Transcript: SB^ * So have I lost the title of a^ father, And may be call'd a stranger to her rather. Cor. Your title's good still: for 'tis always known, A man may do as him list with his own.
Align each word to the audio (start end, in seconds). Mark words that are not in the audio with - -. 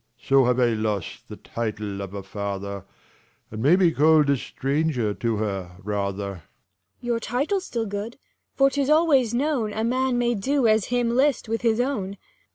SB^ 0.19 0.25
* 0.27 0.27
So 0.29 0.45
have 0.45 0.59
I 0.59 0.69
lost 0.69 1.27
the 1.29 1.35
title 1.35 2.01
of 2.01 2.09
a^ 2.13 2.25
father, 2.25 2.85
And 3.51 3.61
may 3.61 3.75
be 3.75 3.91
call'd 3.91 4.31
a 4.31 4.35
stranger 4.35 5.13
to 5.13 5.35
her 5.37 5.77
rather. 5.83 6.33
Cor. 6.37 6.41
Your 7.01 7.19
title's 7.19 7.69
good 7.69 7.85
still: 8.15 8.19
for 8.55 8.71
'tis 8.71 8.89
always 8.89 9.35
known, 9.35 9.73
A 9.73 9.83
man 9.83 10.17
may 10.17 10.33
do 10.33 10.65
as 10.67 10.85
him 10.85 11.11
list 11.11 11.47
with 11.47 11.61
his 11.61 11.79
own. 11.79 12.17